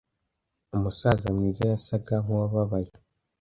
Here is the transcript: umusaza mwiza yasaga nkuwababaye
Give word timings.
umusaza 0.75 1.27
mwiza 1.35 1.63
yasaga 1.71 2.13
nkuwababaye 2.23 2.91